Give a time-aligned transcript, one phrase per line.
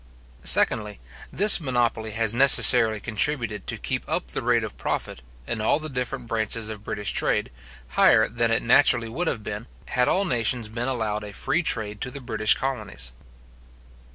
[0.43, 0.99] Secondly,
[1.31, 5.89] This monopoly has necessarily contributed to keep up the rate of profit, in all the
[5.93, 7.51] different branches of British trade,
[7.89, 12.01] higher than it naturally would have been, had all nations been allowed a free trade
[12.01, 13.11] to the British colonies.